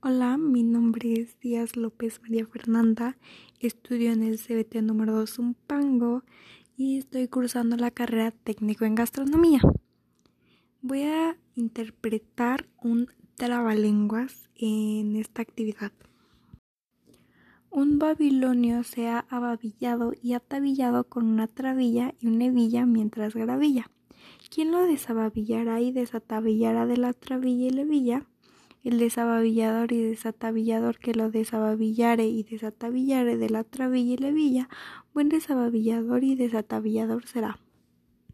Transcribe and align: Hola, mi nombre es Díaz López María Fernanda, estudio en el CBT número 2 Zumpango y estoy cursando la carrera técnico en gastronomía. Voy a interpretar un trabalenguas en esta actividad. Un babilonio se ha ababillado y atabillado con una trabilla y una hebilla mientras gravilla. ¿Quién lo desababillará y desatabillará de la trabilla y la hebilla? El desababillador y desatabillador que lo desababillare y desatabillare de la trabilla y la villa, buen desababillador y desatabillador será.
Hola, 0.00 0.36
mi 0.36 0.62
nombre 0.62 1.14
es 1.14 1.40
Díaz 1.40 1.74
López 1.74 2.20
María 2.22 2.46
Fernanda, 2.46 3.16
estudio 3.58 4.12
en 4.12 4.22
el 4.22 4.38
CBT 4.38 4.76
número 4.80 5.12
2 5.12 5.28
Zumpango 5.28 6.22
y 6.76 6.98
estoy 6.98 7.26
cursando 7.26 7.76
la 7.76 7.90
carrera 7.90 8.30
técnico 8.30 8.84
en 8.84 8.94
gastronomía. 8.94 9.60
Voy 10.82 11.02
a 11.02 11.36
interpretar 11.56 12.68
un 12.80 13.08
trabalenguas 13.34 14.48
en 14.54 15.16
esta 15.16 15.42
actividad. 15.42 15.90
Un 17.68 17.98
babilonio 17.98 18.84
se 18.84 19.08
ha 19.08 19.26
ababillado 19.28 20.12
y 20.22 20.34
atabillado 20.34 21.08
con 21.08 21.26
una 21.26 21.48
trabilla 21.48 22.14
y 22.20 22.28
una 22.28 22.44
hebilla 22.44 22.86
mientras 22.86 23.34
gravilla. 23.34 23.90
¿Quién 24.48 24.70
lo 24.70 24.86
desababillará 24.86 25.80
y 25.80 25.90
desatabillará 25.90 26.86
de 26.86 26.98
la 26.98 27.14
trabilla 27.14 27.66
y 27.66 27.70
la 27.70 27.82
hebilla? 27.82 28.26
El 28.88 28.98
desababillador 28.98 29.92
y 29.92 30.00
desatabillador 30.00 30.98
que 30.98 31.12
lo 31.12 31.30
desababillare 31.30 32.26
y 32.26 32.42
desatabillare 32.42 33.36
de 33.36 33.50
la 33.50 33.62
trabilla 33.62 34.14
y 34.14 34.16
la 34.16 34.30
villa, 34.30 34.68
buen 35.12 35.28
desababillador 35.28 36.24
y 36.24 36.36
desatabillador 36.36 37.26
será. 37.26 37.58